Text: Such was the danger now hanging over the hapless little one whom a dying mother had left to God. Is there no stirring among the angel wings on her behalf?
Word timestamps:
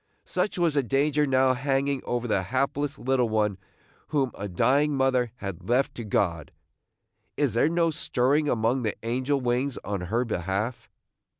Such 0.25 0.57
was 0.57 0.73
the 0.73 0.81
danger 0.81 1.27
now 1.27 1.53
hanging 1.53 2.01
over 2.05 2.27
the 2.27 2.41
hapless 2.41 2.97
little 2.97 3.29
one 3.29 3.59
whom 4.07 4.31
a 4.33 4.47
dying 4.47 4.95
mother 4.97 5.31
had 5.35 5.69
left 5.69 5.93
to 5.93 6.03
God. 6.03 6.51
Is 7.37 7.53
there 7.53 7.69
no 7.69 7.91
stirring 7.91 8.49
among 8.49 8.81
the 8.81 8.95
angel 9.05 9.39
wings 9.41 9.77
on 9.83 10.01
her 10.09 10.25
behalf? 10.25 10.89